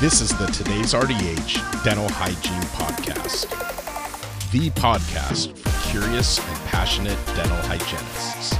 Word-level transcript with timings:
This 0.00 0.20
is 0.20 0.30
the 0.38 0.46
Today's 0.46 0.94
RDH 0.94 1.82
Dental 1.82 2.08
Hygiene 2.08 2.62
Podcast, 2.70 3.50
the 4.52 4.70
podcast 4.80 5.58
for 5.58 5.90
curious 5.90 6.38
and 6.38 6.56
passionate 6.68 7.18
dental 7.34 7.56
hygienists. 7.62 8.54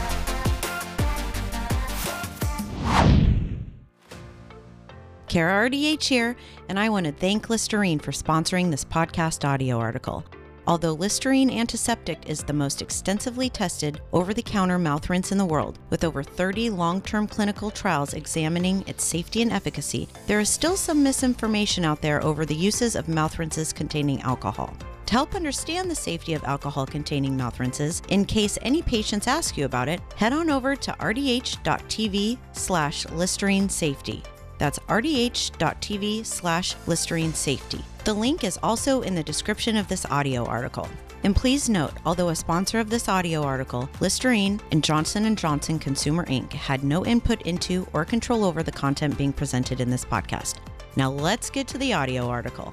Kara 5.29 5.71
RDH 5.71 6.09
here, 6.09 6.37
and 6.69 6.77
I 6.77 6.89
want 6.89 7.07
to 7.07 7.13
thank 7.13 7.49
Listerine 7.49 8.01
for 8.01 8.11
sponsoring 8.11 8.73
this 8.73 8.85
podcast 8.85 9.49
audio 9.49 9.79
article. 9.79 10.25
Although 10.69 10.93
Listerine 10.93 11.49
Antiseptic 11.49 12.29
is 12.29 12.43
the 12.43 12.53
most 12.53 12.83
extensively 12.83 13.49
tested 13.49 14.03
over 14.13 14.35
the 14.35 14.43
counter 14.43 14.79
mouth 14.79 15.09
rinse 15.09 15.33
in 15.33 15.39
the 15.39 15.47
world, 15.47 15.79
with 15.89 16.05
over 16.05 16.23
30 16.23 16.69
long 16.69 17.01
term 17.01 17.27
clinical 17.27 17.71
trials 17.71 18.13
examining 18.13 18.87
its 18.87 19.03
safety 19.03 19.41
and 19.41 19.51
efficacy, 19.51 20.11
there 20.27 20.41
is 20.41 20.51
still 20.51 20.77
some 20.77 21.03
misinformation 21.03 21.87
out 21.87 22.03
there 22.03 22.23
over 22.23 22.45
the 22.45 22.55
uses 22.55 22.97
of 22.97 23.09
mouth 23.09 23.39
rinses 23.39 23.73
containing 23.73 24.21
alcohol. 24.21 24.77
To 25.07 25.13
help 25.15 25.35
understand 25.35 25.91
the 25.91 25.95
safety 25.95 26.35
of 26.35 26.45
alcohol 26.45 26.85
containing 26.85 27.35
mouth 27.35 27.59
rinses, 27.59 28.03
in 28.11 28.27
case 28.27 28.59
any 28.61 28.83
patients 28.83 29.27
ask 29.27 29.57
you 29.57 29.65
about 29.65 29.89
it, 29.89 30.03
head 30.17 30.35
on 30.35 30.51
over 30.51 30.77
to 30.77 30.93
rdh.tv 30.93 32.37
slash 32.53 33.09
Listerine 33.09 33.71
Safety. 33.71 34.23
That's 34.59 34.79
rdh.tv 34.81 36.27
slash 36.27 36.75
Listerine 36.87 37.33
Safety. 37.33 37.83
The 38.09 38.15
link 38.15 38.43
is 38.43 38.59
also 38.63 39.03
in 39.03 39.15
the 39.15 39.23
description 39.23 39.77
of 39.77 39.87
this 39.87 40.07
audio 40.07 40.47
article. 40.47 40.89
And 41.25 41.37
please 41.37 41.69
note, 41.69 41.93
although 42.07 42.31
a 42.31 42.35
sponsor 42.35 42.79
of 42.81 42.89
this 42.89 43.07
audio 43.07 43.43
article, 43.43 43.87
Listerine 44.01 44.59
and 44.73 44.83
Johnson 44.83 45.37
& 45.37 45.37
Johnson 45.37 45.79
Consumer 45.79 46.25
Inc. 46.25 46.51
had 46.55 46.85
no 46.85 47.05
input 47.05 47.43
into 47.43 47.87
or 47.93 48.07
control 48.07 48.47
over 48.47 48.63
the 48.63 48.73
content 48.73 49.19
being 49.19 49.31
presented 49.31 49.79
in 49.83 49.91
this 49.91 50.07
podcast. 50.07 50.55
Now 50.97 51.11
let's 51.11 51.51
get 51.51 51.69
to 51.69 51.77
the 51.77 51.93
audio 51.93 52.27
article. 52.27 52.73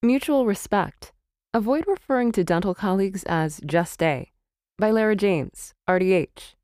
Mutual 0.00 0.46
Respect. 0.46 1.12
Avoid 1.52 1.88
referring 1.88 2.30
to 2.30 2.44
dental 2.44 2.76
colleagues 2.76 3.24
as 3.24 3.60
Just 3.66 4.00
A. 4.04 4.30
By 4.78 4.92
Lara 4.92 5.16
James, 5.16 5.74
RDH. 5.90 6.54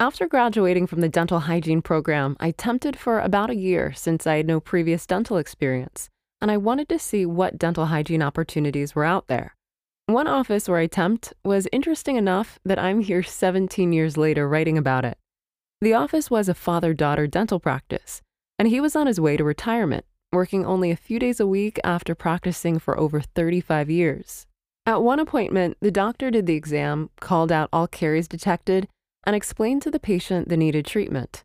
After 0.00 0.28
graduating 0.28 0.86
from 0.86 1.00
the 1.00 1.08
dental 1.08 1.40
hygiene 1.40 1.82
program, 1.82 2.36
I 2.38 2.52
tempted 2.52 2.96
for 2.96 3.18
about 3.18 3.50
a 3.50 3.56
year 3.56 3.92
since 3.92 4.28
I 4.28 4.36
had 4.36 4.46
no 4.46 4.60
previous 4.60 5.04
dental 5.06 5.38
experience, 5.38 6.08
and 6.40 6.52
I 6.52 6.56
wanted 6.56 6.88
to 6.90 7.00
see 7.00 7.26
what 7.26 7.58
dental 7.58 7.86
hygiene 7.86 8.22
opportunities 8.22 8.94
were 8.94 9.04
out 9.04 9.26
there. 9.26 9.56
One 10.06 10.28
office 10.28 10.68
where 10.68 10.78
I 10.78 10.86
temped 10.86 11.32
was 11.44 11.66
interesting 11.72 12.14
enough 12.14 12.60
that 12.64 12.78
I'm 12.78 13.00
here 13.00 13.24
17 13.24 13.92
years 13.92 14.16
later 14.16 14.48
writing 14.48 14.78
about 14.78 15.04
it. 15.04 15.18
The 15.80 15.94
office 15.94 16.30
was 16.30 16.48
a 16.48 16.54
father 16.54 16.94
daughter 16.94 17.26
dental 17.26 17.58
practice, 17.58 18.22
and 18.56 18.68
he 18.68 18.80
was 18.80 18.94
on 18.94 19.08
his 19.08 19.20
way 19.20 19.36
to 19.36 19.42
retirement, 19.42 20.04
working 20.32 20.64
only 20.64 20.92
a 20.92 20.96
few 20.96 21.18
days 21.18 21.40
a 21.40 21.46
week 21.46 21.80
after 21.82 22.14
practicing 22.14 22.78
for 22.78 22.96
over 22.96 23.20
35 23.20 23.90
years. 23.90 24.46
At 24.86 25.02
one 25.02 25.18
appointment, 25.18 25.76
the 25.80 25.90
doctor 25.90 26.30
did 26.30 26.46
the 26.46 26.54
exam, 26.54 27.10
called 27.18 27.50
out 27.50 27.68
all 27.72 27.88
caries 27.88 28.28
detected, 28.28 28.86
and 29.24 29.36
explained 29.36 29.82
to 29.82 29.90
the 29.90 30.00
patient 30.00 30.48
the 30.48 30.56
needed 30.56 30.86
treatment. 30.86 31.44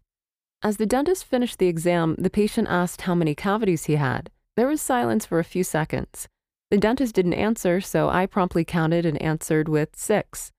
As 0.62 0.78
the 0.78 0.86
dentist 0.86 1.26
finished 1.26 1.60
the 1.60 1.68
exam, 1.68 2.16
the 2.18 2.30
patient 2.30 2.68
asked 2.70 3.02
how 3.02 3.16
many 3.16 3.36
cavities 3.36 3.86
he 3.86 3.96
had. 3.96 4.30
There 4.56 4.68
was 4.68 4.82
silence 4.82 5.26
for 5.26 5.40
a 5.40 5.44
few 5.44 5.64
seconds. 5.64 6.28
The 6.72 6.78
dentist 6.78 7.14
didn't 7.16 7.34
answer, 7.34 7.82
so 7.82 8.10
I 8.10 8.26
promptly 8.26 8.64
counted 8.64 9.06
and 9.06 9.22
answered 9.22 9.68
with 9.68 9.96
six. 9.96 10.52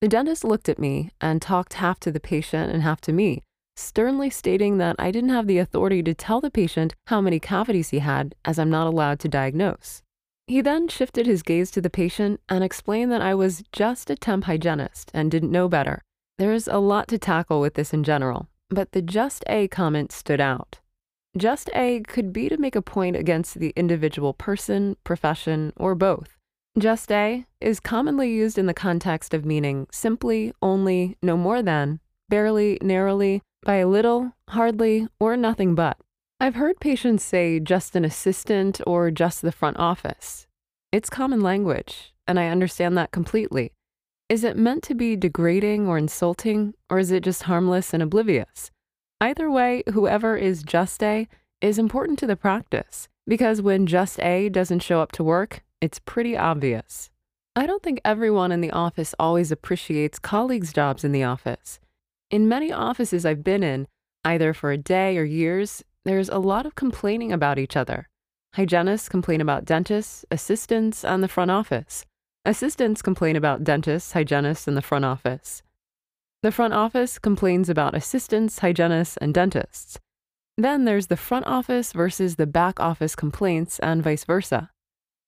The 0.00 0.08
dentist 0.08 0.42
looked 0.42 0.68
at 0.68 0.78
me 0.78 1.10
and 1.20 1.40
talked 1.40 1.74
half 1.74 2.00
to 2.00 2.10
the 2.10 2.18
patient 2.18 2.72
and 2.72 2.82
half 2.82 3.00
to 3.02 3.12
me, 3.12 3.42
sternly 3.76 4.30
stating 4.30 4.78
that 4.78 4.96
I 4.98 5.10
didn't 5.10 5.30
have 5.30 5.46
the 5.46 5.58
authority 5.58 6.02
to 6.02 6.12
tell 6.12 6.40
the 6.40 6.50
patient 6.50 6.94
how 7.06 7.20
many 7.20 7.38
cavities 7.38 7.90
he 7.90 8.00
had, 8.00 8.34
as 8.44 8.58
I'm 8.58 8.70
not 8.70 8.88
allowed 8.88 9.20
to 9.20 9.28
diagnose. 9.28 10.02
He 10.48 10.60
then 10.60 10.88
shifted 10.88 11.26
his 11.26 11.42
gaze 11.42 11.70
to 11.70 11.80
the 11.80 11.88
patient 11.88 12.40
and 12.48 12.64
explained 12.64 13.12
that 13.12 13.22
I 13.22 13.34
was 13.34 13.62
just 13.70 14.10
a 14.10 14.16
temp 14.16 14.44
hygienist 14.44 15.10
and 15.14 15.30
didn't 15.30 15.52
know 15.52 15.68
better, 15.68 16.02
there's 16.38 16.66
a 16.66 16.78
lot 16.78 17.08
to 17.08 17.18
tackle 17.18 17.60
with 17.60 17.74
this 17.74 17.92
in 17.92 18.04
general, 18.04 18.48
but 18.70 18.92
the 18.92 19.02
just 19.02 19.44
A 19.48 19.68
comment 19.68 20.12
stood 20.12 20.40
out. 20.40 20.80
Just 21.36 21.70
A 21.74 22.00
could 22.00 22.32
be 22.32 22.48
to 22.48 22.56
make 22.56 22.76
a 22.76 22.82
point 22.82 23.16
against 23.16 23.58
the 23.58 23.72
individual 23.76 24.34
person, 24.34 24.96
profession, 25.04 25.72
or 25.76 25.94
both. 25.94 26.36
Just 26.78 27.12
A 27.12 27.46
is 27.60 27.80
commonly 27.80 28.30
used 28.30 28.58
in 28.58 28.66
the 28.66 28.74
context 28.74 29.34
of 29.34 29.44
meaning 29.44 29.86
simply, 29.90 30.52
only, 30.62 31.16
no 31.22 31.36
more 31.36 31.62
than, 31.62 32.00
barely, 32.28 32.78
narrowly, 32.82 33.42
by 33.64 33.76
a 33.76 33.88
little, 33.88 34.32
hardly, 34.48 35.08
or 35.20 35.36
nothing 35.36 35.74
but. 35.74 35.98
I've 36.40 36.56
heard 36.56 36.80
patients 36.80 37.22
say 37.22 37.60
just 37.60 37.94
an 37.94 38.04
assistant 38.04 38.80
or 38.86 39.10
just 39.10 39.42
the 39.42 39.52
front 39.52 39.78
office. 39.78 40.46
It's 40.90 41.08
common 41.08 41.40
language, 41.40 42.12
and 42.26 42.40
I 42.40 42.48
understand 42.48 42.98
that 42.98 43.12
completely. 43.12 43.72
Is 44.32 44.44
it 44.44 44.56
meant 44.56 44.82
to 44.84 44.94
be 44.94 45.14
degrading 45.14 45.86
or 45.86 45.98
insulting, 45.98 46.72
or 46.88 46.98
is 46.98 47.10
it 47.10 47.22
just 47.22 47.42
harmless 47.42 47.92
and 47.92 48.02
oblivious? 48.02 48.70
Either 49.20 49.50
way, 49.50 49.82
whoever 49.92 50.38
is 50.38 50.62
just 50.62 51.02
A 51.02 51.28
is 51.60 51.78
important 51.78 52.18
to 52.20 52.26
the 52.26 52.34
practice, 52.34 53.08
because 53.26 53.60
when 53.60 53.86
just 53.86 54.18
A 54.20 54.48
doesn't 54.48 54.80
show 54.80 55.02
up 55.02 55.12
to 55.12 55.22
work, 55.22 55.62
it's 55.82 55.98
pretty 55.98 56.34
obvious. 56.34 57.10
I 57.54 57.66
don't 57.66 57.82
think 57.82 58.00
everyone 58.06 58.52
in 58.52 58.62
the 58.62 58.70
office 58.70 59.14
always 59.18 59.52
appreciates 59.52 60.18
colleagues' 60.18 60.72
jobs 60.72 61.04
in 61.04 61.12
the 61.12 61.24
office. 61.24 61.78
In 62.30 62.48
many 62.48 62.72
offices 62.72 63.26
I've 63.26 63.44
been 63.44 63.62
in, 63.62 63.86
either 64.24 64.54
for 64.54 64.72
a 64.72 64.78
day 64.78 65.18
or 65.18 65.24
years, 65.24 65.84
there's 66.06 66.30
a 66.30 66.38
lot 66.38 66.64
of 66.64 66.74
complaining 66.74 67.32
about 67.34 67.58
each 67.58 67.76
other. 67.76 68.08
Hygienists 68.54 69.10
complain 69.10 69.42
about 69.42 69.66
dentists, 69.66 70.24
assistants, 70.30 71.04
and 71.04 71.22
the 71.22 71.28
front 71.28 71.50
office. 71.50 72.06
Assistants 72.44 73.02
complain 73.02 73.36
about 73.36 73.62
dentists, 73.62 74.12
hygienists, 74.14 74.66
and 74.66 74.76
the 74.76 74.82
front 74.82 75.04
office. 75.04 75.62
The 76.42 76.50
front 76.50 76.74
office 76.74 77.20
complains 77.20 77.68
about 77.68 77.94
assistants, 77.94 78.58
hygienists, 78.58 79.16
and 79.18 79.32
dentists. 79.32 80.00
Then 80.58 80.84
there's 80.84 81.06
the 81.06 81.16
front 81.16 81.46
office 81.46 81.92
versus 81.92 82.34
the 82.34 82.48
back 82.48 82.80
office 82.80 83.14
complaints, 83.14 83.78
and 83.78 84.02
vice 84.02 84.24
versa. 84.24 84.70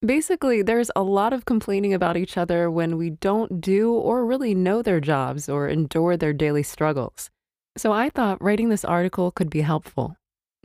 Basically, 0.05 0.61
there's 0.61 0.91
a 0.97 1.05
lot 1.05 1.33
of 1.33 1.45
complaining 1.45 1.95
about 1.95 2.17
each 2.17 2.37
other 2.37 2.69
when 2.69 2.99
we 2.99 3.11
don't 3.11 3.61
do 3.61 3.93
or 3.93 4.27
really 4.27 4.53
know 4.53 4.83
their 4.83 5.01
jobs 5.01 5.49
or 5.49 5.69
endure 5.69 6.17
their 6.17 6.33
daily 6.33 6.65
struggles. 6.65 7.31
So 7.77 7.93
I 7.93 8.11
thought 8.11 8.43
writing 8.43 8.71
this 8.71 8.85
article 8.85 9.31
could 9.31 9.51
be 9.51 9.61
helpful. 9.61 10.17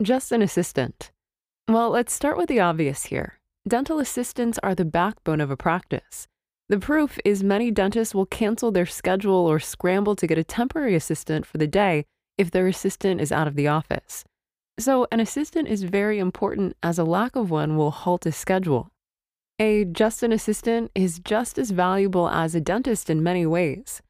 Just 0.02 0.32
an 0.32 0.42
assistant. 0.42 1.12
Well, 1.68 1.90
let's 1.90 2.12
start 2.12 2.36
with 2.36 2.48
the 2.48 2.58
obvious 2.58 3.04
here. 3.04 3.38
Dental 3.68 4.00
assistants 4.00 4.58
are 4.64 4.74
the 4.74 4.84
backbone 4.84 5.40
of 5.40 5.52
a 5.52 5.56
practice. 5.56 6.26
The 6.70 6.78
proof 6.78 7.18
is 7.24 7.42
many 7.42 7.72
dentists 7.72 8.14
will 8.14 8.26
cancel 8.26 8.70
their 8.70 8.86
schedule 8.86 9.34
or 9.34 9.58
scramble 9.58 10.14
to 10.14 10.26
get 10.28 10.38
a 10.38 10.44
temporary 10.44 10.94
assistant 10.94 11.44
for 11.44 11.58
the 11.58 11.66
day 11.66 12.04
if 12.38 12.52
their 12.52 12.68
assistant 12.68 13.20
is 13.20 13.32
out 13.32 13.48
of 13.48 13.56
the 13.56 13.66
office. 13.66 14.22
So, 14.78 15.08
an 15.10 15.18
assistant 15.18 15.66
is 15.66 15.82
very 15.82 16.20
important 16.20 16.76
as 16.80 16.96
a 16.96 17.02
lack 17.02 17.34
of 17.34 17.50
one 17.50 17.76
will 17.76 17.90
halt 17.90 18.24
a 18.24 18.30
schedule. 18.30 18.88
A 19.58 19.84
just 19.84 20.22
an 20.22 20.30
assistant 20.30 20.92
is 20.94 21.18
just 21.18 21.58
as 21.58 21.72
valuable 21.72 22.28
as 22.28 22.54
a 22.54 22.60
dentist 22.60 23.10
in 23.10 23.20
many 23.20 23.44
ways. 23.44 24.00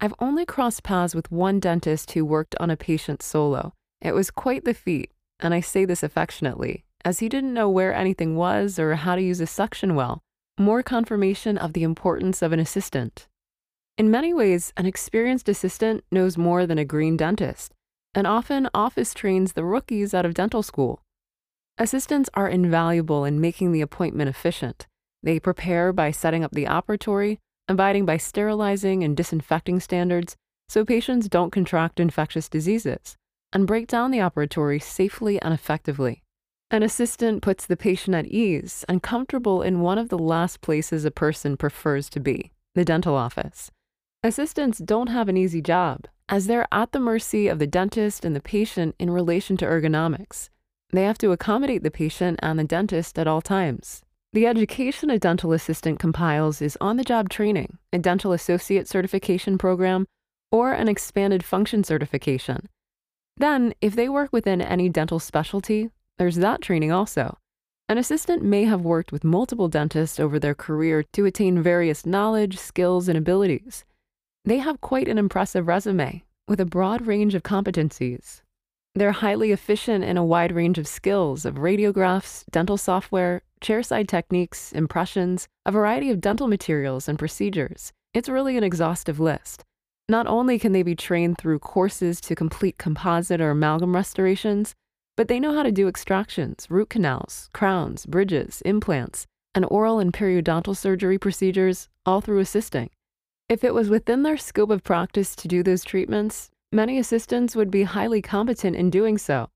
I've 0.00 0.14
only 0.18 0.44
crossed 0.44 0.82
paths 0.82 1.14
with 1.14 1.30
one 1.30 1.60
dentist 1.60 2.10
who 2.10 2.24
worked 2.24 2.56
on 2.58 2.68
a 2.68 2.76
patient 2.76 3.22
solo. 3.22 3.74
It 4.00 4.12
was 4.12 4.32
quite 4.32 4.64
the 4.64 4.74
feat, 4.74 5.12
and 5.38 5.54
I 5.54 5.60
say 5.60 5.84
this 5.84 6.02
affectionately, 6.02 6.84
as 7.04 7.20
he 7.20 7.28
didn't 7.28 7.54
know 7.54 7.70
where 7.70 7.94
anything 7.94 8.34
was 8.34 8.76
or 8.76 8.96
how 8.96 9.14
to 9.14 9.22
use 9.22 9.40
a 9.40 9.46
suction 9.46 9.94
well 9.94 10.20
more 10.58 10.82
confirmation 10.82 11.56
of 11.56 11.72
the 11.72 11.82
importance 11.82 12.42
of 12.42 12.52
an 12.52 12.60
assistant. 12.60 13.28
In 13.96 14.10
many 14.10 14.32
ways, 14.32 14.72
an 14.76 14.86
experienced 14.86 15.48
assistant 15.48 16.04
knows 16.10 16.38
more 16.38 16.66
than 16.66 16.78
a 16.78 16.84
green 16.84 17.16
dentist, 17.16 17.72
and 18.14 18.26
often 18.26 18.68
office 18.74 19.14
trains 19.14 19.52
the 19.52 19.64
rookies 19.64 20.14
out 20.14 20.24
of 20.24 20.34
dental 20.34 20.62
school. 20.62 21.02
Assistants 21.78 22.28
are 22.34 22.48
invaluable 22.48 23.24
in 23.24 23.40
making 23.40 23.72
the 23.72 23.80
appointment 23.80 24.28
efficient. 24.28 24.86
They 25.22 25.38
prepare 25.38 25.92
by 25.92 26.10
setting 26.10 26.44
up 26.44 26.52
the 26.52 26.64
operatory, 26.64 27.38
abiding 27.68 28.06
by 28.06 28.16
sterilizing 28.16 29.04
and 29.04 29.16
disinfecting 29.16 29.80
standards 29.80 30.36
so 30.68 30.84
patients 30.84 31.28
don't 31.28 31.50
contract 31.50 31.98
infectious 31.98 32.48
diseases, 32.48 33.16
and 33.52 33.66
break 33.66 33.86
down 33.86 34.10
the 34.10 34.18
operatory 34.18 34.82
safely 34.82 35.40
and 35.40 35.54
effectively. 35.54 36.22
An 36.70 36.82
assistant 36.82 37.40
puts 37.40 37.64
the 37.64 37.78
patient 37.78 38.14
at 38.14 38.26
ease 38.26 38.84
and 38.90 39.02
comfortable 39.02 39.62
in 39.62 39.80
one 39.80 39.96
of 39.96 40.10
the 40.10 40.18
last 40.18 40.60
places 40.60 41.06
a 41.06 41.10
person 41.10 41.56
prefers 41.56 42.10
to 42.10 42.20
be, 42.20 42.52
the 42.74 42.84
dental 42.84 43.14
office. 43.14 43.70
Assistants 44.22 44.78
don't 44.78 45.06
have 45.06 45.30
an 45.30 45.36
easy 45.38 45.62
job, 45.62 46.04
as 46.28 46.46
they're 46.46 46.68
at 46.70 46.92
the 46.92 47.00
mercy 47.00 47.48
of 47.48 47.58
the 47.58 47.66
dentist 47.66 48.22
and 48.22 48.36
the 48.36 48.40
patient 48.40 48.94
in 48.98 49.10
relation 49.10 49.56
to 49.56 49.64
ergonomics. 49.64 50.50
They 50.90 51.04
have 51.04 51.16
to 51.18 51.32
accommodate 51.32 51.84
the 51.84 51.90
patient 51.90 52.38
and 52.42 52.58
the 52.58 52.64
dentist 52.64 53.18
at 53.18 53.26
all 53.26 53.40
times. 53.40 54.02
The 54.34 54.46
education 54.46 55.08
a 55.08 55.18
dental 55.18 55.54
assistant 55.54 55.98
compiles 55.98 56.60
is 56.60 56.76
on 56.82 56.98
the 56.98 57.04
job 57.04 57.30
training, 57.30 57.78
a 57.94 57.98
dental 57.98 58.32
associate 58.32 58.86
certification 58.86 59.56
program, 59.56 60.04
or 60.52 60.72
an 60.72 60.86
expanded 60.88 61.42
function 61.42 61.82
certification. 61.82 62.68
Then, 63.38 63.72
if 63.80 63.96
they 63.96 64.10
work 64.10 64.34
within 64.34 64.60
any 64.60 64.90
dental 64.90 65.18
specialty, 65.18 65.90
there's 66.18 66.36
that 66.36 66.60
training 66.60 66.92
also. 66.92 67.38
An 67.88 67.96
assistant 67.96 68.42
may 68.42 68.64
have 68.64 68.82
worked 68.82 69.12
with 69.12 69.24
multiple 69.24 69.68
dentists 69.68 70.20
over 70.20 70.38
their 70.38 70.54
career 70.54 71.04
to 71.14 71.24
attain 71.24 71.62
various 71.62 72.04
knowledge, 72.04 72.58
skills, 72.58 73.08
and 73.08 73.16
abilities. 73.16 73.84
They 74.44 74.58
have 74.58 74.80
quite 74.80 75.08
an 75.08 75.16
impressive 75.16 75.66
resume 75.66 76.24
with 76.46 76.60
a 76.60 76.66
broad 76.66 77.06
range 77.06 77.34
of 77.34 77.42
competencies. 77.42 78.42
They're 78.94 79.12
highly 79.12 79.52
efficient 79.52 80.04
in 80.04 80.16
a 80.16 80.24
wide 80.24 80.52
range 80.52 80.76
of 80.76 80.88
skills 80.88 81.44
of 81.44 81.54
radiographs, 81.54 82.44
dental 82.50 82.76
software, 82.76 83.42
chairside 83.60 84.08
techniques, 84.08 84.72
impressions, 84.72 85.46
a 85.64 85.72
variety 85.72 86.10
of 86.10 86.20
dental 86.20 86.48
materials 86.48 87.08
and 87.08 87.18
procedures. 87.18 87.92
It's 88.12 88.28
really 88.28 88.56
an 88.56 88.64
exhaustive 88.64 89.20
list. 89.20 89.64
Not 90.08 90.26
only 90.26 90.58
can 90.58 90.72
they 90.72 90.82
be 90.82 90.94
trained 90.94 91.38
through 91.38 91.58
courses 91.58 92.20
to 92.22 92.34
complete 92.34 92.78
composite 92.78 93.40
or 93.40 93.50
amalgam 93.50 93.94
restorations, 93.94 94.74
but 95.18 95.26
they 95.26 95.40
know 95.40 95.52
how 95.52 95.64
to 95.64 95.72
do 95.72 95.88
extractions, 95.88 96.68
root 96.70 96.90
canals, 96.90 97.50
crowns, 97.52 98.06
bridges, 98.06 98.62
implants, 98.64 99.26
and 99.52 99.66
oral 99.68 99.98
and 99.98 100.12
periodontal 100.12 100.76
surgery 100.76 101.18
procedures, 101.18 101.88
all 102.06 102.20
through 102.20 102.38
assisting. 102.38 102.88
If 103.48 103.64
it 103.64 103.74
was 103.74 103.90
within 103.90 104.22
their 104.22 104.36
scope 104.36 104.70
of 104.70 104.84
practice 104.84 105.34
to 105.34 105.48
do 105.48 105.64
those 105.64 105.82
treatments, 105.82 106.50
many 106.70 107.00
assistants 107.00 107.56
would 107.56 107.68
be 107.68 107.82
highly 107.82 108.22
competent 108.22 108.76
in 108.76 108.90
doing 108.90 109.18
so. 109.18 109.48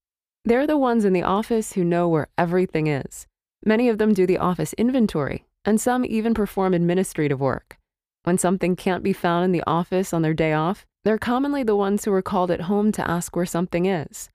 They're 0.45 0.67
the 0.67 0.77
ones 0.77 1.05
in 1.05 1.13
the 1.13 1.23
office 1.23 1.75
who 1.75 1.85
know 1.85 2.09
where 2.09 2.27
everything 2.37 2.89
is. 2.89 3.29
Many 3.65 3.89
of 3.89 3.99
them 3.99 4.15
do 4.15 4.27
the 4.27 4.39
office 4.39 4.73
inventory, 4.73 5.45
and 5.65 5.81
some 5.81 6.05
even 6.05 6.35
perform 6.35 6.75
administrative 6.75 7.39
work. 7.39 7.79
When 8.25 8.37
something 8.37 8.75
can't 8.75 9.05
be 9.05 9.13
found 9.13 9.45
in 9.45 9.53
the 9.53 9.63
office 9.65 10.13
on 10.13 10.23
their 10.23 10.35
day 10.35 10.55
off, 10.55 10.87
they're 11.05 11.19
commonly 11.19 11.63
the 11.63 11.77
ones 11.77 12.05
who 12.05 12.13
are 12.13 12.21
called 12.21 12.51
at 12.51 12.63
home 12.63 12.91
to 12.91 13.09
ask 13.09 13.37
where 13.37 13.47
something 13.47 13.87
is. 13.87 14.29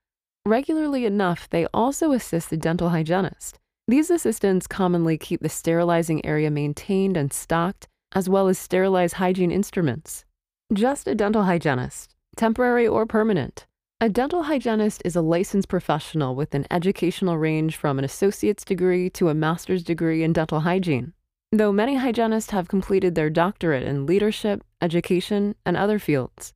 Regularly 0.48 1.04
enough, 1.04 1.46
they 1.50 1.66
also 1.74 2.12
assist 2.12 2.48
the 2.48 2.56
dental 2.56 2.88
hygienist. 2.88 3.58
These 3.86 4.08
assistants 4.08 4.66
commonly 4.66 5.18
keep 5.18 5.42
the 5.42 5.50
sterilizing 5.50 6.24
area 6.24 6.50
maintained 6.50 7.18
and 7.18 7.30
stocked, 7.30 7.86
as 8.14 8.30
well 8.30 8.48
as 8.48 8.58
sterilize 8.58 9.12
hygiene 9.12 9.50
instruments. 9.50 10.24
Just 10.72 11.06
a 11.06 11.14
dental 11.14 11.42
hygienist, 11.42 12.14
temporary 12.34 12.88
or 12.88 13.04
permanent. 13.04 13.66
A 14.00 14.08
dental 14.08 14.44
hygienist 14.44 15.02
is 15.04 15.14
a 15.14 15.20
licensed 15.20 15.68
professional 15.68 16.34
with 16.34 16.54
an 16.54 16.64
educational 16.70 17.36
range 17.36 17.76
from 17.76 17.98
an 17.98 18.04
associate's 18.06 18.64
degree 18.64 19.10
to 19.10 19.28
a 19.28 19.34
master's 19.34 19.82
degree 19.82 20.22
in 20.22 20.32
dental 20.32 20.60
hygiene, 20.60 21.12
though 21.52 21.72
many 21.72 21.96
hygienists 21.96 22.52
have 22.52 22.68
completed 22.68 23.14
their 23.14 23.28
doctorate 23.28 23.82
in 23.82 24.06
leadership, 24.06 24.64
education, 24.80 25.56
and 25.66 25.76
other 25.76 25.98
fields. 25.98 26.54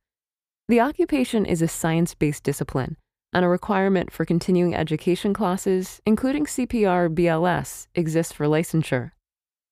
The 0.67 0.81
occupation 0.81 1.45
is 1.45 1.61
a 1.61 1.67
science 1.67 2.15
based 2.15 2.41
discipline 2.41 2.97
and 3.33 3.43
a 3.43 3.49
requirement 3.49 4.11
for 4.11 4.25
continuing 4.25 4.75
education 4.75 5.33
classes, 5.33 6.01
including 6.05 6.45
CPR 6.45 7.13
BLS, 7.13 7.87
exists 7.95 8.33
for 8.33 8.45
licensure. 8.45 9.11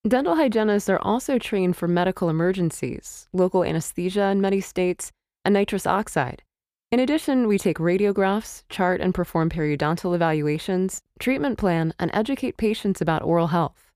Dental 0.08 0.36
hygienists 0.36 0.90
are 0.90 1.00
also 1.00 1.38
trained 1.38 1.78
for 1.78 1.88
medical 1.88 2.30
emergencies, 2.30 3.28
local 3.34 3.64
anesthesia 3.64 4.30
in 4.30 4.42
many 4.42 4.60
states, 4.60 5.12
and 5.46 5.54
nitrous 5.54 5.86
oxide. 5.86 6.44
In 6.92 7.00
addition, 7.00 7.48
we 7.48 7.58
take 7.58 7.78
radiographs, 7.78 8.64
chart 8.68 9.00
and 9.00 9.14
perform 9.14 9.50
periodontal 9.50 10.14
evaluations, 10.14 11.02
treatment 11.20 11.58
plan, 11.58 11.94
and 12.00 12.12
educate 12.14 12.58
patients 12.58 13.00
about 13.00 13.22
oral 13.24 13.48
health. 13.48 13.92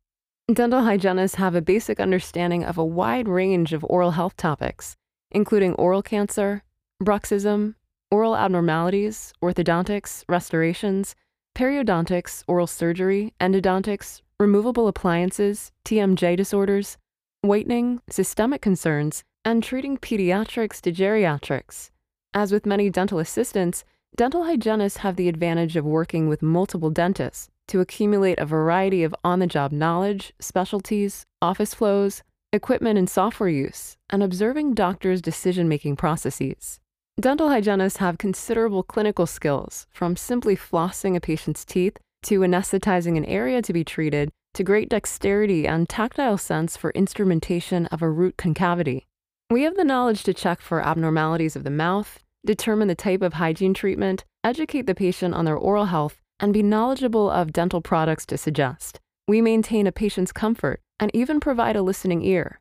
Dental 0.54 0.84
hygienists 0.84 1.36
have 1.36 1.56
a 1.56 1.62
basic 1.62 2.00
understanding 2.00 2.64
of 2.64 2.78
a 2.78 2.86
wide 2.86 3.28
range 3.28 3.74
of 3.74 3.84
oral 3.90 4.12
health 4.12 4.38
topics, 4.38 4.96
including 5.32 5.74
oral 5.74 6.04
cancer, 6.04 6.64
bruxism, 7.04 7.76
oral 8.16 8.38
abnormalities, 8.38 9.34
orthodontics, 9.44 10.24
restorations, 10.30 11.16
periodontics, 11.54 12.46
oral 12.48 12.66
surgery, 12.66 13.34
endodontics, 13.42 14.22
removable 14.40 14.88
appliances, 14.88 15.74
TMJ 15.84 16.38
disorders, 16.38 16.98
whitening, 17.42 18.00
systemic 18.10 18.62
concerns, 18.62 19.26
and 19.44 19.62
treating 19.62 19.98
pediatrics 19.98 20.80
to 20.80 20.94
geriatrics. 20.94 21.90
As 22.34 22.54
with 22.54 22.66
many 22.66 22.90
dental 22.90 23.20
assistants, 23.20 23.84
dental 24.16 24.46
hygienists 24.46 25.04
have 25.04 25.18
the 25.18 25.28
advantage 25.28 25.76
of 25.76 25.84
working 25.84 26.30
with 26.30 26.42
multiple 26.42 26.92
dentists 26.92 27.50
to 27.68 27.82
accumulate 27.82 28.40
a 28.40 28.46
variety 28.46 29.04
of 29.04 29.14
on 29.26 29.40
the 29.40 29.48
job 29.48 29.74
knowledge, 29.74 30.32
specialties, 30.40 31.26
office 31.42 31.74
flows, 31.74 32.24
equipment 32.54 32.98
and 32.98 33.10
software 33.10 33.50
use, 33.50 33.98
and 34.10 34.24
observing 34.24 34.74
doctors' 34.74 35.22
decision 35.22 35.68
making 35.68 35.98
processes. 35.98 36.80
Dental 37.18 37.48
hygienists 37.48 37.98
have 37.98 38.18
considerable 38.18 38.84
clinical 38.84 39.26
skills, 39.26 39.88
from 39.90 40.18
simply 40.18 40.56
flossing 40.58 41.16
a 41.16 41.22
patient's 41.22 41.64
teeth 41.64 41.98
to 42.24 42.42
anesthetizing 42.42 43.16
an 43.16 43.24
area 43.24 43.62
to 43.62 43.72
be 43.72 43.86
treated 43.86 44.32
to 44.54 44.66
great 44.66 44.90
dexterity 44.90 45.66
and 45.66 45.88
tactile 45.88 46.38
sense 46.38 46.76
for 46.76 46.92
instrumentation 46.92 47.86
of 47.86 48.02
a 48.02 48.10
root 48.10 48.36
concavity. 48.36 49.06
We 49.50 49.64
have 49.64 49.76
the 49.76 49.86
knowledge 49.86 50.24
to 50.24 50.34
check 50.34 50.60
for 50.60 50.82
abnormalities 50.82 51.56
of 51.56 51.64
the 51.64 51.70
mouth, 51.70 52.20
determine 52.46 52.90
the 52.90 52.96
type 52.96 53.22
of 53.22 53.34
hygiene 53.34 53.74
treatment, 53.74 54.26
educate 54.44 54.86
the 54.86 54.94
patient 54.94 55.34
on 55.34 55.46
their 55.46 55.58
oral 55.58 55.86
health, 55.86 56.22
and 56.42 56.52
be 56.52 56.64
knowledgeable 56.64 57.30
of 57.30 57.54
dental 57.54 57.80
products 57.80 58.26
to 58.26 58.38
suggest. 58.38 59.00
We 59.26 59.40
maintain 59.42 59.88
a 59.88 59.94
patient's 59.94 60.34
comfort 60.34 60.82
and 61.00 61.12
even 61.14 61.40
provide 61.40 61.78
a 61.78 61.82
listening 61.82 62.24
ear. 62.24 62.60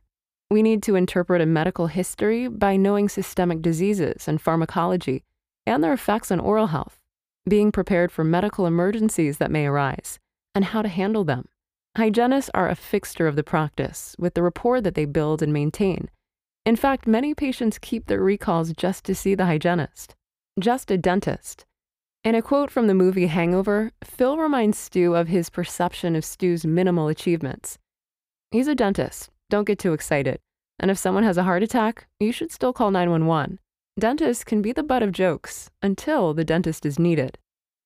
We 0.51 0.61
need 0.61 0.83
to 0.83 0.95
interpret 0.95 1.41
a 1.41 1.45
medical 1.45 1.87
history 1.87 2.47
by 2.47 2.77
knowing 2.77 3.09
systemic 3.09 3.61
diseases 3.61 4.27
and 4.27 4.39
pharmacology 4.39 5.23
and 5.65 5.83
their 5.83 5.93
effects 5.93 6.31
on 6.31 6.39
oral 6.39 6.67
health, 6.67 6.99
being 7.49 7.71
prepared 7.71 8.11
for 8.11 8.23
medical 8.23 8.67
emergencies 8.67 9.39
that 9.39 9.51
may 9.51 9.65
arise, 9.65 10.19
and 10.53 10.65
how 10.65 10.81
to 10.81 10.87
handle 10.87 11.23
them. 11.23 11.47
Hygienists 11.97 12.51
are 12.53 12.69
a 12.69 12.75
fixture 12.75 13.27
of 13.27 13.35
the 13.35 13.43
practice 13.43 14.15
with 14.19 14.33
the 14.33 14.43
rapport 14.43 14.81
that 14.81 14.95
they 14.95 15.05
build 15.05 15.41
and 15.41 15.51
maintain. 15.51 16.09
In 16.65 16.75
fact, 16.75 17.07
many 17.07 17.33
patients 17.33 17.79
keep 17.79 18.07
their 18.07 18.21
recalls 18.21 18.73
just 18.73 19.03
to 19.05 19.15
see 19.15 19.33
the 19.33 19.45
hygienist, 19.45 20.15
just 20.59 20.91
a 20.91 20.97
dentist. 20.97 21.65
In 22.23 22.35
a 22.35 22.41
quote 22.41 22.71
from 22.71 22.87
the 22.87 22.95
movie 22.95 23.27
Hangover, 23.27 23.91
Phil 24.03 24.37
reminds 24.37 24.77
Stu 24.77 25.15
of 25.15 25.27
his 25.27 25.49
perception 25.49 26.15
of 26.15 26.25
Stu's 26.25 26.65
minimal 26.65 27.07
achievements. 27.07 27.77
He's 28.51 28.67
a 28.67 28.75
dentist, 28.75 29.29
don't 29.55 29.63
get 29.63 29.79
too 29.79 29.93
excited. 29.93 30.41
And 30.79 30.91
if 30.91 30.97
someone 30.97 31.23
has 31.23 31.37
a 31.37 31.43
heart 31.43 31.63
attack, 31.63 32.07
you 32.19 32.33
should 32.33 32.51
still 32.51 32.73
call 32.73 32.91
911. 32.91 33.59
Dentists 33.97 34.43
can 34.43 34.61
be 34.61 34.73
the 34.73 34.83
butt 34.83 35.01
of 35.01 35.13
jokes 35.13 35.71
until 35.81 36.33
the 36.33 36.43
dentist 36.43 36.85
is 36.85 36.99
needed. 36.99 37.37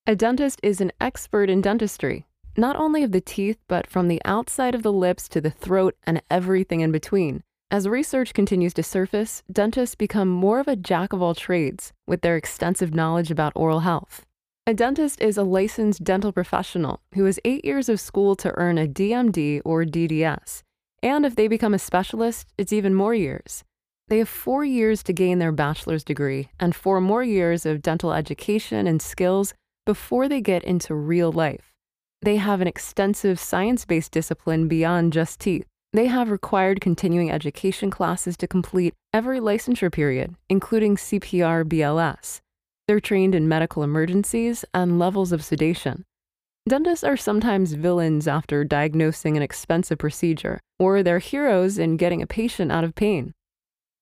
A 0.04 0.16
dentist 0.16 0.58
is 0.64 0.80
an 0.80 0.90
expert 1.00 1.48
in 1.48 1.60
dentistry, 1.60 2.26
not 2.56 2.74
only 2.74 3.04
of 3.04 3.12
the 3.12 3.20
teeth, 3.20 3.58
but 3.68 3.86
from 3.86 4.08
the 4.08 4.20
outside 4.24 4.74
of 4.74 4.82
the 4.82 4.92
lips 4.92 5.28
to 5.28 5.40
the 5.40 5.52
throat 5.52 5.94
and 6.02 6.20
everything 6.28 6.80
in 6.80 6.90
between. 6.90 7.44
As 7.70 7.86
research 7.86 8.34
continues 8.34 8.74
to 8.74 8.82
surface, 8.82 9.44
dentists 9.52 9.94
become 9.94 10.28
more 10.28 10.58
of 10.58 10.66
a 10.66 10.74
jack 10.74 11.12
of 11.12 11.22
all 11.22 11.36
trades 11.36 11.92
with 12.04 12.22
their 12.22 12.34
extensive 12.34 12.92
knowledge 12.92 13.30
about 13.30 13.52
oral 13.54 13.80
health. 13.80 14.26
A 14.66 14.74
dentist 14.74 15.20
is 15.20 15.36
a 15.36 15.44
licensed 15.44 16.02
dental 16.02 16.32
professional 16.32 17.00
who 17.14 17.26
has 17.26 17.38
eight 17.44 17.64
years 17.64 17.88
of 17.88 18.00
school 18.00 18.34
to 18.34 18.52
earn 18.58 18.76
a 18.76 18.88
DMD 18.88 19.62
or 19.64 19.84
DDS 19.84 20.64
and 21.02 21.24
if 21.24 21.36
they 21.36 21.48
become 21.48 21.74
a 21.74 21.78
specialist, 21.78 22.46
it's 22.58 22.72
even 22.72 22.94
more 22.94 23.14
years. 23.14 23.64
They 24.08 24.18
have 24.18 24.28
four 24.28 24.64
years 24.64 25.02
to 25.04 25.12
gain 25.12 25.38
their 25.38 25.52
bachelor's 25.52 26.04
degree 26.04 26.50
and 26.58 26.74
four 26.74 27.00
more 27.00 27.22
years 27.22 27.64
of 27.64 27.80
dental 27.80 28.12
education 28.12 28.86
and 28.86 29.00
skills 29.00 29.54
before 29.86 30.28
they 30.28 30.40
get 30.40 30.64
into 30.64 30.94
real 30.94 31.30
life. 31.30 31.72
They 32.22 32.36
have 32.36 32.60
an 32.60 32.66
extensive 32.66 33.38
science 33.38 33.84
based 33.84 34.12
discipline 34.12 34.68
beyond 34.68 35.12
just 35.12 35.40
teeth. 35.40 35.66
They 35.92 36.06
have 36.06 36.30
required 36.30 36.80
continuing 36.80 37.30
education 37.30 37.90
classes 37.90 38.36
to 38.38 38.46
complete 38.46 38.94
every 39.12 39.40
licensure 39.40 39.90
period, 39.90 40.34
including 40.48 40.96
CPR 40.96 41.64
BLS. 41.64 42.40
They're 42.86 43.00
trained 43.00 43.34
in 43.34 43.48
medical 43.48 43.82
emergencies 43.82 44.64
and 44.74 44.98
levels 44.98 45.32
of 45.32 45.44
sedation. 45.44 46.04
Dentists 46.70 47.02
are 47.02 47.16
sometimes 47.16 47.72
villains 47.72 48.28
after 48.28 48.62
diagnosing 48.62 49.36
an 49.36 49.42
expensive 49.42 49.98
procedure, 49.98 50.60
or 50.78 51.02
they're 51.02 51.18
heroes 51.18 51.78
in 51.78 51.96
getting 51.96 52.22
a 52.22 52.28
patient 52.28 52.70
out 52.70 52.84
of 52.84 52.94
pain. 52.94 53.32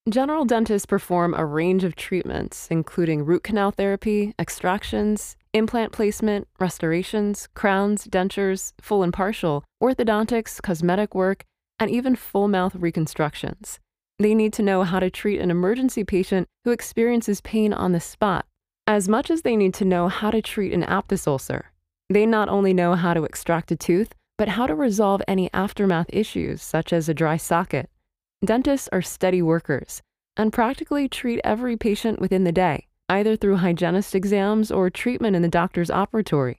General 0.06 0.44
dentists 0.44 0.84
perform 0.84 1.32
a 1.32 1.46
range 1.46 1.82
of 1.82 1.96
treatments, 1.96 2.68
including 2.70 3.24
root 3.24 3.42
canal 3.42 3.70
therapy, 3.70 4.34
extractions, 4.38 5.34
implant 5.54 5.92
placement, 5.92 6.46
restorations, 6.60 7.48
crowns, 7.54 8.06
dentures, 8.06 8.74
full 8.82 9.02
and 9.02 9.14
partial, 9.14 9.64
orthodontics, 9.82 10.60
cosmetic 10.60 11.14
work, 11.14 11.44
and 11.80 11.90
even 11.90 12.14
full 12.14 12.48
mouth 12.48 12.74
reconstructions. 12.74 13.80
They 14.18 14.34
need 14.34 14.52
to 14.52 14.62
know 14.62 14.82
how 14.82 15.00
to 15.00 15.08
treat 15.08 15.40
an 15.40 15.50
emergency 15.50 16.04
patient 16.04 16.46
who 16.66 16.72
experiences 16.72 17.40
pain 17.40 17.72
on 17.72 17.92
the 17.92 18.00
spot, 18.00 18.44
as 18.86 19.08
much 19.08 19.30
as 19.30 19.40
they 19.40 19.56
need 19.56 19.72
to 19.72 19.86
know 19.86 20.08
how 20.08 20.30
to 20.30 20.42
treat 20.42 20.74
an 20.74 20.84
aphthous 20.84 21.26
ulcer, 21.26 21.72
they 22.08 22.26
not 22.26 22.48
only 22.48 22.72
know 22.72 22.94
how 22.94 23.14
to 23.14 23.24
extract 23.24 23.70
a 23.70 23.76
tooth, 23.76 24.14
but 24.36 24.48
how 24.48 24.66
to 24.66 24.74
resolve 24.74 25.20
any 25.26 25.50
aftermath 25.52 26.06
issues, 26.10 26.62
such 26.62 26.92
as 26.92 27.08
a 27.08 27.14
dry 27.14 27.36
socket. 27.36 27.90
Dentists 28.44 28.88
are 28.92 29.02
steady 29.02 29.42
workers 29.42 30.00
and 30.36 30.52
practically 30.52 31.08
treat 31.08 31.40
every 31.42 31.76
patient 31.76 32.20
within 32.20 32.44
the 32.44 32.52
day, 32.52 32.86
either 33.08 33.36
through 33.36 33.56
hygienist 33.56 34.14
exams 34.14 34.70
or 34.70 34.88
treatment 34.88 35.34
in 35.34 35.42
the 35.42 35.48
doctor's 35.48 35.90
operatory. 35.90 36.58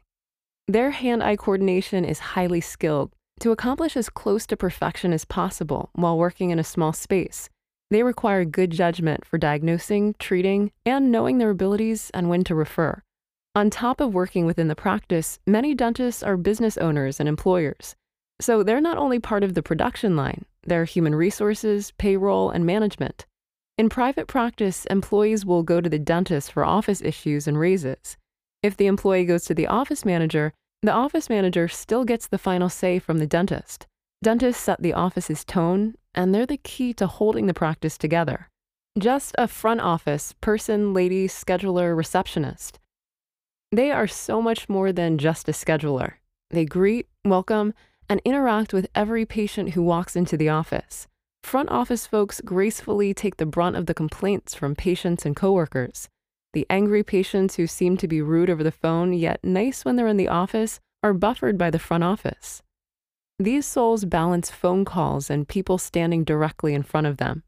Their 0.68 0.92
hand 0.92 1.24
eye 1.24 1.38
coordination 1.38 2.04
is 2.04 2.20
highly 2.20 2.62
skilled. 2.62 3.16
To 3.40 3.52
accomplish 3.52 3.96
as 3.96 4.10
close 4.10 4.46
to 4.48 4.58
perfection 4.58 5.14
as 5.14 5.24
possible 5.24 5.90
while 5.94 6.18
working 6.18 6.50
in 6.50 6.60
a 6.60 6.64
small 6.64 6.92
space, 6.92 7.50
they 7.90 8.04
require 8.04 8.44
good 8.44 8.72
judgment 8.72 9.26
for 9.26 9.38
diagnosing, 9.38 10.16
treating, 10.20 10.72
and 10.86 11.12
knowing 11.12 11.38
their 11.38 11.50
abilities 11.50 12.12
and 12.14 12.30
when 12.30 12.44
to 12.44 12.54
refer. 12.54 13.02
On 13.56 13.70
top 13.70 14.00
of 14.00 14.14
working 14.14 14.46
within 14.46 14.68
the 14.68 14.76
practice, 14.76 15.40
many 15.48 15.74
dentists 15.74 16.22
are 16.22 16.38
business 16.38 16.78
owners 16.78 17.20
and 17.20 17.28
employers. 17.28 17.96
So 18.40 18.64
they're 18.64 18.80
not 18.80 18.98
only 18.98 19.20
part 19.20 19.44
of 19.44 19.54
the 19.54 19.64
production 19.64 20.16
line, 20.16 20.46
they're 20.64 20.86
human 20.86 21.16
resources, 21.16 21.92
payroll, 21.98 22.52
and 22.52 22.66
management. 22.66 23.26
In 23.78 23.90
private 23.90 24.28
practice, 24.28 24.86
employees 24.86 25.46
will 25.46 25.64
go 25.64 25.82
to 25.82 25.90
the 25.90 26.00
dentist 26.00 26.52
for 26.52 26.64
office 26.64 27.02
issues 27.02 27.48
and 27.48 27.58
raises. 27.60 28.18
If 28.62 28.78
the 28.78 28.88
employee 28.88 29.26
goes 29.26 29.46
to 29.46 29.54
the 29.54 29.68
office 29.68 30.06
manager, 30.06 30.54
the 30.82 30.92
office 30.92 31.30
manager 31.30 31.68
still 31.68 32.06
gets 32.06 32.28
the 32.28 32.38
final 32.38 32.70
say 32.70 33.00
from 33.00 33.18
the 33.18 33.28
dentist. 33.28 33.88
Dentists 34.22 34.62
set 34.62 34.82
the 34.82 34.94
office's 34.94 35.44
tone, 35.44 35.96
and 36.14 36.36
they're 36.36 36.46
the 36.46 36.58
key 36.58 36.94
to 36.94 37.08
holding 37.08 37.48
the 37.48 37.54
practice 37.54 37.98
together. 37.98 38.50
Just 38.98 39.34
a 39.38 39.48
front 39.48 39.82
office 39.82 40.34
person, 40.42 40.94
lady, 40.94 41.28
scheduler, 41.28 41.96
receptionist. 41.96 42.79
They 43.72 43.92
are 43.92 44.08
so 44.08 44.42
much 44.42 44.68
more 44.68 44.92
than 44.92 45.20
just 45.20 45.48
a 45.48 45.52
scheduler. 45.52 46.14
They 46.50 46.66
greet, 46.66 47.08
welcome, 47.24 47.76
and 48.10 48.20
interact 48.26 48.74
with 48.74 48.90
every 48.96 49.28
patient 49.28 49.72
who 49.72 49.84
walks 49.84 50.16
into 50.16 50.36
the 50.36 50.50
office. 50.50 51.08
Front 51.44 51.70
office 51.70 52.08
folks 52.08 52.42
gracefully 52.42 53.14
take 53.14 53.38
the 53.38 53.46
brunt 53.46 53.76
of 53.76 53.86
the 53.86 53.94
complaints 53.94 54.56
from 54.56 54.76
patients 54.76 55.24
and 55.24 55.36
coworkers. 55.36 56.10
The 56.54 56.66
angry 56.68 57.04
patients 57.04 57.56
who 57.58 57.68
seem 57.68 57.96
to 57.98 58.08
be 58.08 58.24
rude 58.24 58.50
over 58.50 58.64
the 58.64 58.72
phone 58.72 59.14
yet 59.14 59.40
nice 59.44 59.86
when 59.86 59.96
they're 59.96 60.08
in 60.08 60.18
the 60.18 60.28
office 60.28 60.80
are 61.04 61.14
buffered 61.14 61.58
by 61.58 61.70
the 61.70 61.78
front 61.78 62.04
office. 62.04 62.64
These 63.38 63.68
souls 63.68 64.04
balance 64.04 64.50
phone 64.50 64.84
calls 64.84 65.30
and 65.30 65.48
people 65.48 65.78
standing 65.78 66.24
directly 66.24 66.74
in 66.74 66.82
front 66.82 67.06
of 67.06 67.18
them. 67.18 67.44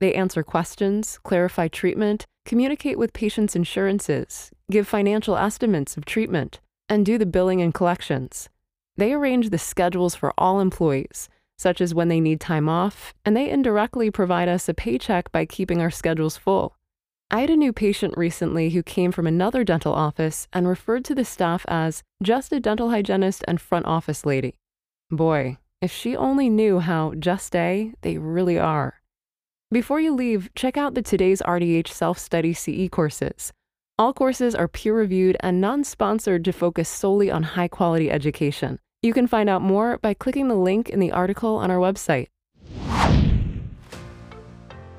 They 0.00 0.12
answer 0.12 0.42
questions, 0.42 1.18
clarify 1.24 1.68
treatment, 1.68 2.26
communicate 2.46 2.98
with 2.98 3.12
patients' 3.12 3.54
insurances, 3.54 4.50
give 4.70 4.88
financial 4.88 5.36
estimates 5.36 5.96
of 5.96 6.06
treatment, 6.06 6.60
and 6.88 7.04
do 7.04 7.18
the 7.18 7.26
billing 7.26 7.60
and 7.60 7.74
collections. 7.74 8.48
They 8.96 9.12
arrange 9.12 9.50
the 9.50 9.58
schedules 9.58 10.14
for 10.14 10.32
all 10.38 10.60
employees, 10.60 11.28
such 11.58 11.80
as 11.80 11.94
when 11.94 12.08
they 12.08 12.20
need 12.20 12.40
time 12.40 12.68
off, 12.68 13.12
and 13.24 13.36
they 13.36 13.50
indirectly 13.50 14.10
provide 14.10 14.48
us 14.48 14.68
a 14.68 14.74
paycheck 14.74 15.30
by 15.32 15.44
keeping 15.44 15.80
our 15.82 15.90
schedules 15.90 16.36
full. 16.36 16.76
I 17.30 17.40
had 17.40 17.50
a 17.50 17.56
new 17.56 17.72
patient 17.72 18.14
recently 18.16 18.70
who 18.70 18.82
came 18.84 19.10
from 19.10 19.26
another 19.26 19.64
dental 19.64 19.92
office 19.92 20.46
and 20.52 20.68
referred 20.68 21.04
to 21.06 21.14
the 21.14 21.24
staff 21.24 21.66
as 21.66 22.04
just 22.22 22.52
a 22.52 22.60
dental 22.60 22.90
hygienist 22.90 23.44
and 23.48 23.60
front 23.60 23.86
office 23.86 24.24
lady. 24.24 24.54
Boy, 25.10 25.58
if 25.82 25.90
she 25.90 26.14
only 26.14 26.48
knew 26.48 26.78
how 26.78 27.14
just 27.18 27.56
a 27.56 27.92
they 28.02 28.16
really 28.16 28.58
are. 28.58 28.95
Before 29.72 29.98
you 29.98 30.14
leave, 30.14 30.48
check 30.54 30.76
out 30.76 30.94
the 30.94 31.02
Today's 31.02 31.42
RDH 31.42 31.88
Self 31.88 32.20
Study 32.20 32.54
CE 32.54 32.88
courses. 32.88 33.52
All 33.98 34.12
courses 34.12 34.54
are 34.54 34.68
peer 34.68 34.94
reviewed 34.94 35.36
and 35.40 35.60
non 35.60 35.82
sponsored 35.82 36.44
to 36.44 36.52
focus 36.52 36.88
solely 36.88 37.32
on 37.32 37.42
high 37.42 37.66
quality 37.66 38.08
education. 38.08 38.78
You 39.02 39.12
can 39.12 39.26
find 39.26 39.48
out 39.48 39.62
more 39.62 39.98
by 39.98 40.14
clicking 40.14 40.46
the 40.46 40.54
link 40.54 40.88
in 40.88 41.00
the 41.00 41.10
article 41.10 41.56
on 41.56 41.72
our 41.72 41.78
website. 41.78 42.28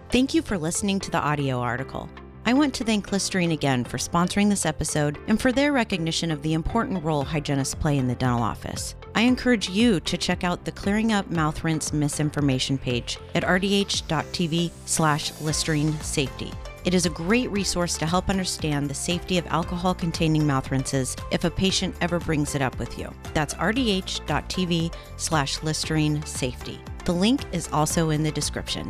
Thank 0.09 0.33
you 0.33 0.41
for 0.41 0.57
listening 0.57 0.99
to 0.99 1.11
the 1.11 1.19
audio 1.19 1.59
article. 1.59 2.09
I 2.47 2.53
want 2.53 2.73
to 2.75 2.85
thank 2.85 3.11
Listerine 3.11 3.51
again 3.51 3.83
for 3.83 3.97
sponsoring 3.97 4.49
this 4.49 4.65
episode 4.65 5.17
and 5.27 5.37
for 5.39 5.51
their 5.51 5.73
recognition 5.73 6.31
of 6.31 6.41
the 6.43 6.53
important 6.53 7.03
role 7.03 7.25
hygienists 7.25 7.75
play 7.75 7.97
in 7.97 8.07
the 8.07 8.15
dental 8.15 8.41
office. 8.41 8.95
I 9.15 9.23
encourage 9.23 9.67
you 9.67 9.99
to 9.99 10.17
check 10.17 10.45
out 10.45 10.63
the 10.63 10.71
Clearing 10.71 11.11
Up 11.11 11.29
Mouth 11.29 11.65
Rinse 11.65 11.91
Misinformation 11.91 12.77
page 12.77 13.17
at 13.35 13.43
rdh.tv 13.43 14.71
slash 14.85 15.33
Listerine 15.41 15.91
Safety. 15.99 16.53
It 16.85 16.93
is 16.93 17.05
a 17.05 17.09
great 17.09 17.51
resource 17.51 17.97
to 17.97 18.05
help 18.05 18.29
understand 18.29 18.89
the 18.89 18.95
safety 18.95 19.37
of 19.37 19.47
alcohol 19.47 19.93
containing 19.93 20.47
mouth 20.47 20.71
rinses 20.71 21.17
if 21.33 21.43
a 21.43 21.51
patient 21.51 21.97
ever 21.99 22.17
brings 22.17 22.55
it 22.55 22.61
up 22.61 22.79
with 22.79 22.97
you. 22.97 23.13
That's 23.33 23.55
rdh.tv 23.55 24.95
slash 25.17 25.61
Listerine 25.63 26.25
Safety. 26.25 26.79
The 27.03 27.11
link 27.11 27.41
is 27.51 27.67
also 27.73 28.11
in 28.11 28.23
the 28.23 28.31
description. 28.31 28.89